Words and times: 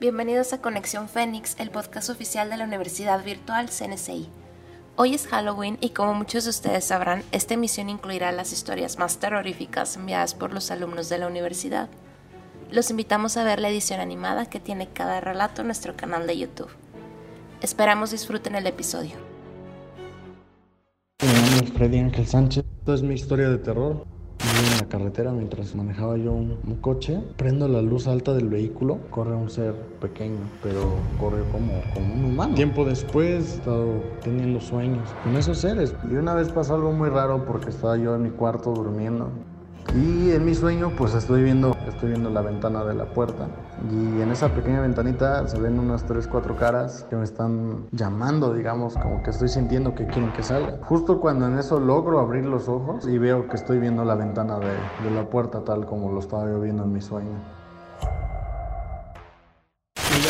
Bienvenidos 0.00 0.52
a 0.52 0.60
Conexión 0.60 1.08
Fénix, 1.08 1.58
el 1.58 1.72
podcast 1.72 2.08
oficial 2.08 2.48
de 2.50 2.56
la 2.56 2.62
Universidad 2.62 3.24
Virtual 3.24 3.68
CNCI. 3.68 4.28
Hoy 4.94 5.14
es 5.14 5.26
Halloween 5.26 5.76
y 5.80 5.90
como 5.90 6.14
muchos 6.14 6.44
de 6.44 6.50
ustedes 6.50 6.84
sabrán, 6.84 7.24
esta 7.32 7.54
emisión 7.54 7.90
incluirá 7.90 8.30
las 8.30 8.52
historias 8.52 8.96
más 9.00 9.18
terroríficas 9.18 9.96
enviadas 9.96 10.34
por 10.34 10.54
los 10.54 10.70
alumnos 10.70 11.08
de 11.08 11.18
la 11.18 11.26
universidad. 11.26 11.88
Los 12.70 12.90
invitamos 12.90 13.36
a 13.36 13.42
ver 13.42 13.58
la 13.58 13.70
edición 13.70 13.98
animada 13.98 14.46
que 14.46 14.60
tiene 14.60 14.86
cada 14.86 15.20
relato 15.20 15.62
en 15.62 15.66
nuestro 15.66 15.96
canal 15.96 16.28
de 16.28 16.38
YouTube. 16.38 16.70
Esperamos 17.60 18.12
disfruten 18.12 18.54
el 18.54 18.68
episodio. 18.68 19.16
Mi 21.22 21.32
nombre 21.32 21.66
es 21.66 21.72
Freddy 21.72 21.98
Ángel 21.98 22.26
Sánchez. 22.28 22.64
Esta 22.78 22.94
es 22.94 23.02
mi 23.02 23.14
historia 23.14 23.48
de 23.48 23.58
terror. 23.58 24.06
Iba 24.48 24.72
en 24.72 24.78
la 24.78 24.88
carretera 24.88 25.32
mientras 25.32 25.74
manejaba 25.74 26.16
yo 26.16 26.32
un, 26.32 26.58
un, 26.66 26.76
coche. 26.76 27.20
Prendo 27.36 27.68
la 27.68 27.82
luz 27.82 28.06
alta 28.06 28.34
del 28.34 28.48
vehículo. 28.48 28.98
Corre 29.10 29.34
un 29.34 29.50
ser 29.50 29.74
pequeño, 30.00 30.38
pero 30.62 30.80
corre 31.18 31.42
como, 31.52 31.82
como 31.94 32.14
un 32.14 32.24
humano. 32.24 32.54
Tiempo 32.54 32.84
después 32.84 33.28
he 33.28 33.56
estado 33.56 34.02
teniendo 34.22 34.60
sueños 34.60 35.08
con 35.22 35.36
esos 35.36 35.58
seres. 35.58 35.94
Y 36.10 36.14
una 36.14 36.34
vez 36.34 36.50
pasó 36.50 36.74
algo 36.74 36.92
muy 36.92 37.08
raro 37.08 37.44
porque 37.44 37.70
estaba 37.70 37.96
yo 37.96 38.14
en 38.14 38.22
mi 38.22 38.30
cuarto 38.30 38.72
durmiendo. 38.72 39.30
Y 39.94 40.32
en 40.32 40.44
mi 40.44 40.54
sueño 40.54 40.92
pues 40.96 41.14
estoy 41.14 41.42
viendo, 41.42 41.74
estoy 41.86 42.10
viendo 42.10 42.28
la 42.28 42.42
ventana 42.42 42.84
de 42.84 42.94
la 42.94 43.06
puerta 43.06 43.48
y 43.90 44.20
en 44.20 44.30
esa 44.30 44.50
pequeña 44.50 44.80
ventanita 44.80 45.46
se 45.48 45.58
ven 45.58 45.78
unas 45.78 46.04
3, 46.04 46.28
4 46.28 46.56
caras 46.56 47.06
que 47.08 47.16
me 47.16 47.24
están 47.24 47.88
llamando, 47.92 48.52
digamos, 48.52 48.96
como 48.96 49.22
que 49.22 49.30
estoy 49.30 49.48
sintiendo 49.48 49.94
que 49.94 50.06
quieren 50.06 50.32
que 50.32 50.42
salga. 50.42 50.78
Justo 50.82 51.20
cuando 51.20 51.46
en 51.46 51.58
eso 51.58 51.80
logro 51.80 52.20
abrir 52.20 52.44
los 52.44 52.68
ojos 52.68 53.08
y 53.08 53.16
veo 53.18 53.48
que 53.48 53.56
estoy 53.56 53.78
viendo 53.78 54.04
la 54.04 54.14
ventana 54.14 54.60
de, 54.60 54.92
de 54.98 55.10
la 55.10 55.30
puerta 55.30 55.64
tal 55.64 55.86
como 55.86 56.12
lo 56.12 56.20
estaba 56.20 56.44
yo 56.46 56.60
viendo 56.60 56.84
en 56.84 56.92
mi 56.92 57.00
sueño. 57.00 57.57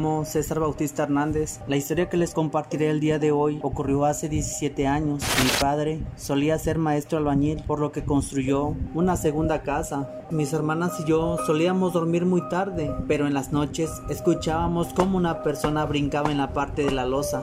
Llamo 0.00 0.24
César 0.24 0.60
Bautista 0.60 1.02
Hernández. 1.02 1.60
La 1.68 1.76
historia 1.76 2.08
que 2.08 2.16
les 2.16 2.32
compartiré 2.32 2.88
el 2.88 3.00
día 3.00 3.18
de 3.18 3.32
hoy 3.32 3.58
ocurrió 3.60 4.06
hace 4.06 4.30
17 4.30 4.86
años. 4.86 5.22
Mi 5.44 5.50
padre 5.60 6.00
solía 6.16 6.58
ser 6.58 6.78
maestro 6.78 7.18
albañil, 7.18 7.62
por 7.66 7.80
lo 7.80 7.92
que 7.92 8.02
construyó 8.02 8.74
una 8.94 9.18
segunda 9.18 9.60
casa. 9.60 10.08
Mis 10.30 10.54
hermanas 10.54 10.98
y 11.00 11.04
yo 11.04 11.36
solíamos 11.44 11.92
dormir 11.92 12.24
muy 12.24 12.48
tarde, 12.48 12.90
pero 13.08 13.26
en 13.26 13.34
las 13.34 13.52
noches 13.52 13.90
escuchábamos 14.08 14.94
cómo 14.94 15.18
una 15.18 15.42
persona 15.42 15.84
brincaba 15.84 16.32
en 16.32 16.38
la 16.38 16.54
parte 16.54 16.82
de 16.82 16.92
la 16.92 17.04
losa. 17.04 17.42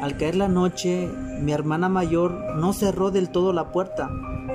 Al 0.00 0.16
caer 0.18 0.36
la 0.36 0.46
noche, 0.46 1.08
mi 1.40 1.50
hermana 1.50 1.88
mayor 1.88 2.30
no 2.58 2.72
cerró 2.72 3.10
del 3.10 3.30
todo 3.30 3.52
la 3.52 3.72
puerta, 3.72 4.08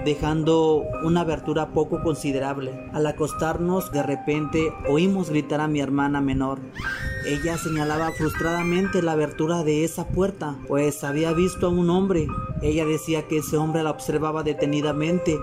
dejando 0.06 0.84
una 1.04 1.22
abertura 1.22 1.70
poco 1.70 2.02
considerable. 2.02 2.90
Al 2.94 3.06
acostarnos, 3.08 3.92
de 3.92 4.04
repente 4.04 4.72
oímos 4.88 5.30
gritar 5.30 5.60
a 5.60 5.68
mi 5.68 5.82
hermana 5.82 6.22
menor. 6.22 6.60
Ella 7.26 7.58
señalaba 7.58 8.12
frustradamente 8.12 9.02
la 9.02 9.14
abertura 9.14 9.64
de 9.64 9.84
esa 9.84 10.08
puerta, 10.08 10.56
pues 10.68 11.04
había 11.04 11.34
visto 11.34 11.68
a 11.68 11.70
un 11.70 11.90
hombre. 11.90 12.28
Ella 12.62 12.86
decía 12.86 13.28
que 13.28 13.40
ese 13.40 13.58
hombre 13.58 13.84
la 13.84 13.92
observaba 13.92 14.44
detenidamente. 14.44 15.40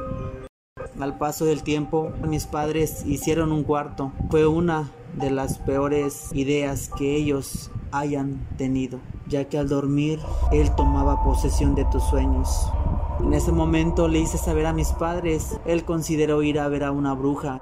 Al 1.01 1.19
paso 1.19 1.45
del 1.45 1.63
tiempo, 1.65 2.13
mis 2.27 2.47
padres 2.47 3.05
hicieron 3.05 3.51
un 3.51 3.65
cuarto. 3.65 4.13
Fue 4.31 4.47
una 4.47 4.93
de 5.19 5.31
las 5.31 5.59
peores 5.59 6.31
ideas 6.33 6.91
que 6.97 7.17
ellos 7.17 7.71
hayan 7.91 8.47
tenido, 8.57 9.01
ya 9.27 9.49
que 9.49 9.59
al 9.59 9.69
dormir 9.69 10.21
él 10.53 10.75
tomaba 10.77 11.23
posesión 11.25 11.75
de 11.75 11.85
tus 11.87 12.03
sueños. 12.05 12.71
En 13.21 13.35
ese 13.35 13.53
momento 13.53 14.09
le 14.09 14.21
hice 14.21 14.39
saber 14.39 14.67
a 14.67 14.73
mis 14.73 14.89
padres, 14.89 15.59
él 15.65 15.85
consideró 15.85 16.43
ir 16.43 16.59
a 16.59 16.69
ver 16.69 16.85
a 16.85 16.93
una 16.93 17.15
bruja. 17.15 17.61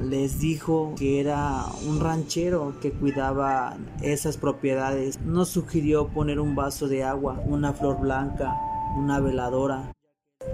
Les 0.00 0.38
dijo 0.40 0.94
que 0.96 1.20
era 1.20 1.64
un 1.86 2.00
ranchero 2.00 2.74
que 2.80 2.92
cuidaba 2.92 3.76
esas 4.02 4.36
propiedades. 4.36 5.20
Nos 5.20 5.48
sugirió 5.48 6.08
poner 6.08 6.40
un 6.40 6.54
vaso 6.54 6.88
de 6.88 7.04
agua, 7.04 7.40
una 7.46 7.72
flor 7.72 8.00
blanca, 8.00 8.56
una 8.96 9.20
veladora. 9.20 9.92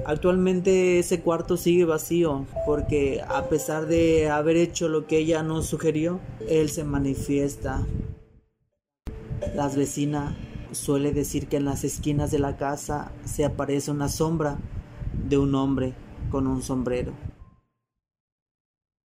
Actualmente 0.05 0.99
ese 0.99 1.21
cuarto 1.21 1.57
sigue 1.57 1.85
vacío 1.85 2.47
porque 2.67 3.23
a 3.27 3.49
pesar 3.49 3.87
de 3.87 4.31
haber 4.31 4.57
hecho 4.57 4.89
lo 4.89 5.07
que 5.07 5.19
ella 5.19 5.43
nos 5.43 5.67
sugirió, 5.67 6.21
él 6.49 6.71
se 6.71 6.85
manifiesta. 6.85 7.85
Las 9.55 9.77
vecinas 9.77 10.35
suele 10.73 11.13
decir 11.13 11.49
que 11.49 11.57
en 11.57 11.65
las 11.65 11.85
esquinas 11.85 12.31
de 12.31 12.39
la 12.39 12.57
casa 12.57 13.13
se 13.25 13.45
aparece 13.45 13.91
una 13.91 14.09
sombra 14.09 14.59
de 15.29 15.39
un 15.39 15.55
hombre 15.55 15.95
con 16.31 16.47
un 16.47 16.63
sombrero. 16.63 17.13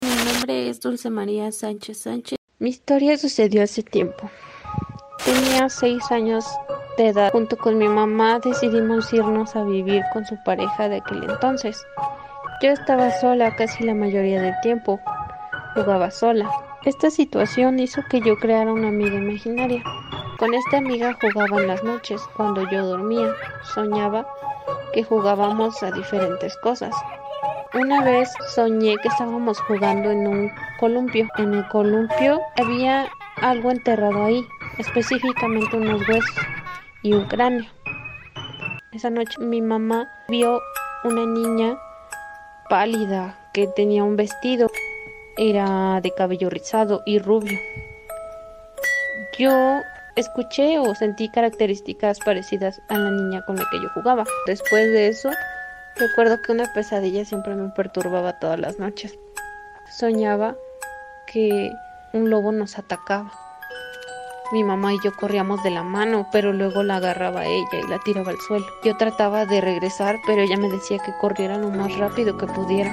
Mi 0.02 0.32
nombre 0.32 0.68
es 0.68 0.80
Dulce 0.80 1.10
María 1.10 1.50
Sánchez 1.52 1.98
Sánchez. 1.98 2.38
Mi 2.58 2.70
historia 2.70 3.16
sucedió 3.16 3.62
hace 3.62 3.82
tiempo. 3.82 4.30
Tenía 5.24 5.68
seis 5.68 6.02
años 6.10 6.44
de 6.98 7.08
edad. 7.08 7.32
Junto 7.32 7.56
con 7.56 7.78
mi 7.78 7.88
mamá 7.88 8.40
decidimos 8.40 9.12
irnos 9.12 9.56
a 9.56 9.64
vivir 9.64 10.02
con 10.12 10.24
su 10.26 10.36
pareja 10.44 10.88
de 10.88 10.96
aquel 10.96 11.24
entonces. 11.24 11.82
Yo 12.62 12.70
estaba 12.70 13.10
sola 13.10 13.56
casi 13.56 13.84
la 13.84 13.94
mayoría 13.94 14.40
del 14.40 14.54
tiempo. 14.62 15.00
Jugaba 15.74 16.10
sola. 16.10 16.50
Esta 16.84 17.10
situación 17.10 17.80
hizo 17.80 18.02
que 18.10 18.20
yo 18.20 18.36
creara 18.36 18.72
una 18.72 18.88
amiga 18.88 19.16
imaginaria. 19.16 19.82
Con 20.38 20.52
esta 20.52 20.78
amiga 20.78 21.16
jugaba 21.20 21.60
en 21.60 21.68
las 21.68 21.84
noches, 21.84 22.20
cuando 22.36 22.68
yo 22.70 22.84
dormía. 22.84 23.32
Soñaba 23.74 24.26
que 24.92 25.04
jugábamos 25.04 25.80
a 25.82 25.92
diferentes 25.92 26.56
cosas. 26.56 26.94
Una 27.72 28.02
vez 28.02 28.32
soñé 28.54 28.96
que 28.98 29.08
estábamos 29.08 29.60
jugando 29.60 30.10
en 30.10 30.26
un 30.26 30.52
columpio. 30.80 31.28
En 31.38 31.54
el 31.54 31.68
columpio 31.68 32.40
había 32.56 33.08
algo 33.36 33.70
enterrado 33.70 34.24
ahí, 34.24 34.44
específicamente 34.78 35.76
unos 35.76 36.00
huesos 36.08 36.46
y 37.02 37.12
un 37.12 37.26
cráneo. 37.26 37.66
Esa 38.92 39.10
noche 39.10 39.40
mi 39.40 39.62
mamá 39.62 40.08
vio 40.28 40.60
una 41.04 41.26
niña 41.26 41.78
pálida 42.68 43.38
que 43.52 43.68
tenía 43.68 44.02
un 44.02 44.16
vestido. 44.16 44.68
Era 45.36 46.00
de 46.00 46.12
cabello 46.12 46.50
rizado 46.50 47.02
y 47.06 47.18
rubio. 47.18 47.58
Yo 49.38 49.80
escuché 50.16 50.78
o 50.78 50.94
sentí 50.94 51.28
características 51.28 52.18
parecidas 52.20 52.80
a 52.88 52.98
la 52.98 53.10
niña 53.10 53.44
con 53.46 53.56
la 53.56 53.64
que 53.70 53.80
yo 53.82 53.88
jugaba. 53.94 54.24
Después 54.46 54.92
de 54.92 55.08
eso, 55.08 55.30
recuerdo 55.96 56.40
que 56.42 56.52
una 56.52 56.72
pesadilla 56.72 57.24
siempre 57.24 57.54
me 57.54 57.68
perturbaba 57.70 58.38
todas 58.38 58.58
las 58.58 58.78
noches. 58.78 59.18
Soñaba 59.90 60.56
que 61.26 61.72
un 62.12 62.30
lobo 62.30 62.52
nos 62.52 62.78
atacaba. 62.78 63.32
Mi 64.52 64.62
mamá 64.62 64.92
y 64.92 64.98
yo 65.02 65.10
corríamos 65.16 65.62
de 65.64 65.70
la 65.70 65.82
mano, 65.82 66.28
pero 66.30 66.52
luego 66.52 66.82
la 66.82 66.96
agarraba 66.96 67.40
a 67.40 67.46
ella 67.46 67.80
y 67.84 67.88
la 67.88 67.98
tiraba 68.00 68.30
al 68.30 68.38
suelo. 68.38 68.66
Yo 68.84 68.96
trataba 68.96 69.46
de 69.46 69.60
regresar, 69.60 70.16
pero 70.26 70.42
ella 70.42 70.56
me 70.56 70.68
decía 70.68 70.98
que 70.98 71.16
corriera 71.20 71.56
lo 71.58 71.70
más 71.70 71.96
rápido 71.96 72.36
que 72.36 72.46
pudiera. 72.46 72.92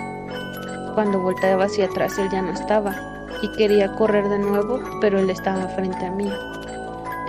Cuando 0.96 1.20
volteaba 1.20 1.66
hacia 1.66 1.86
atrás, 1.86 2.18
él 2.18 2.30
ya 2.32 2.42
no 2.42 2.52
estaba 2.52 2.96
y 3.42 3.52
quería 3.58 3.96
correr 3.96 4.28
de 4.30 4.40
nuevo, 4.40 4.82
pero 5.02 5.20
él 5.20 5.30
estaba 5.30 5.68
frente 5.70 6.06
a 6.06 6.12
mí. 6.12 6.32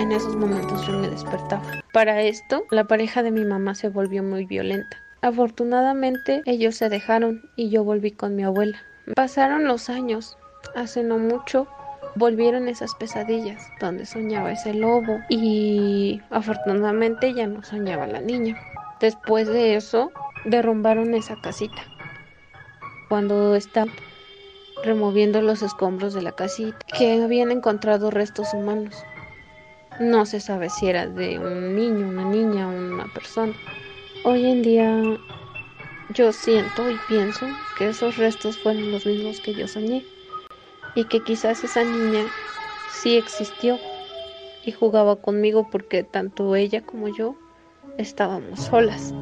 En 0.02 0.10
esos 0.10 0.34
momentos 0.34 0.84
yo 0.84 0.98
me 0.98 1.08
despertaba. 1.08 1.62
Para 1.92 2.22
esto, 2.22 2.64
la 2.72 2.88
pareja 2.88 3.22
de 3.22 3.30
mi 3.30 3.44
mamá 3.44 3.76
se 3.76 3.88
volvió 3.88 4.24
muy 4.24 4.46
violenta. 4.46 4.96
Afortunadamente, 5.20 6.42
ellos 6.44 6.74
se 6.74 6.88
dejaron 6.88 7.48
y 7.54 7.70
yo 7.70 7.84
volví 7.84 8.10
con 8.10 8.34
mi 8.34 8.42
abuela. 8.42 8.82
Pasaron 9.14 9.68
los 9.68 9.88
años. 9.88 10.36
Hace 10.74 11.04
no 11.04 11.18
mucho 11.18 11.68
volvieron 12.16 12.66
esas 12.66 12.96
pesadillas 12.96 13.64
donde 13.80 14.04
soñaba 14.04 14.50
ese 14.50 14.74
lobo 14.74 15.20
y 15.28 16.20
afortunadamente 16.30 17.32
ya 17.32 17.46
no 17.46 17.62
soñaba 17.62 18.08
la 18.08 18.20
niña. 18.20 18.60
Después 18.98 19.46
de 19.46 19.76
eso, 19.76 20.10
derrumbaron 20.44 21.14
esa 21.14 21.40
casita. 21.40 21.80
Cuando 23.08 23.54
estaban 23.54 23.94
removiendo 24.82 25.42
los 25.42 25.62
escombros 25.62 26.12
de 26.12 26.22
la 26.22 26.32
casita, 26.32 26.76
que 26.98 27.22
habían 27.22 27.52
encontrado 27.52 28.10
restos 28.10 28.52
humanos. 28.52 29.04
No 30.00 30.26
se 30.26 30.40
sabe 30.40 30.70
si 30.70 30.88
era 30.88 31.06
de 31.06 31.38
un 31.38 31.76
niño, 31.76 32.08
una 32.08 32.24
niña 32.24 32.68
o 32.68 32.72
una 32.72 33.06
persona. 33.12 33.52
Hoy 34.24 34.46
en 34.46 34.62
día 34.62 35.02
yo 36.14 36.32
siento 36.32 36.90
y 36.90 36.96
pienso 37.08 37.46
que 37.76 37.88
esos 37.88 38.16
restos 38.16 38.58
fueron 38.58 38.90
los 38.90 39.06
mismos 39.06 39.40
que 39.40 39.54
yo 39.54 39.68
soñé 39.68 40.04
y 40.94 41.04
que 41.04 41.22
quizás 41.22 41.62
esa 41.64 41.84
niña 41.84 42.24
sí 42.90 43.16
existió 43.16 43.78
y 44.64 44.72
jugaba 44.72 45.16
conmigo 45.16 45.68
porque 45.70 46.04
tanto 46.04 46.54
ella 46.56 46.82
como 46.82 47.08
yo 47.08 47.36
estábamos 47.98 48.60
solas. 48.60 49.12